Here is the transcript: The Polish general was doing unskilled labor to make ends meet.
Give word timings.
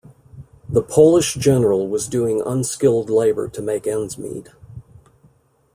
The 0.67 0.81
Polish 0.81 1.35
general 1.35 1.87
was 1.87 2.07
doing 2.07 2.41
unskilled 2.43 3.07
labor 3.11 3.47
to 3.49 3.61
make 3.61 3.85
ends 3.85 4.17
meet. 4.17 4.49